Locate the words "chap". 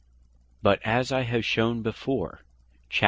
2.89-2.99